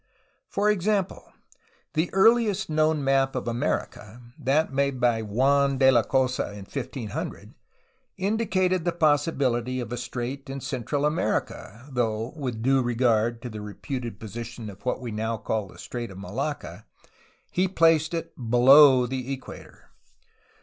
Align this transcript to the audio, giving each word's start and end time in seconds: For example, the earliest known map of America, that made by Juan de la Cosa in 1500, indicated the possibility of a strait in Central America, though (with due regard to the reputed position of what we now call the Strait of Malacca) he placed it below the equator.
For 0.47 0.71
example, 0.71 1.31
the 1.93 2.09
earliest 2.11 2.71
known 2.71 3.03
map 3.03 3.35
of 3.35 3.47
America, 3.47 4.19
that 4.39 4.73
made 4.73 4.99
by 4.99 5.21
Juan 5.21 5.77
de 5.77 5.91
la 5.91 6.01
Cosa 6.01 6.49
in 6.53 6.65
1500, 6.65 7.53
indicated 8.17 8.83
the 8.83 8.93
possibility 8.93 9.79
of 9.79 9.93
a 9.93 9.97
strait 9.97 10.49
in 10.49 10.59
Central 10.59 11.05
America, 11.05 11.87
though 11.91 12.33
(with 12.35 12.63
due 12.63 12.81
regard 12.81 13.43
to 13.43 13.49
the 13.51 13.61
reputed 13.61 14.19
position 14.19 14.71
of 14.71 14.83
what 14.87 15.01
we 15.01 15.11
now 15.11 15.37
call 15.37 15.67
the 15.67 15.77
Strait 15.77 16.09
of 16.09 16.17
Malacca) 16.17 16.87
he 17.51 17.67
placed 17.67 18.15
it 18.15 18.33
below 18.49 19.05
the 19.05 19.31
equator. 19.31 19.91